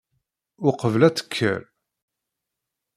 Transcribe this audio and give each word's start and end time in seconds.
Uqbel 0.69 1.01
ad 1.07 1.15
tekker. 1.15 1.61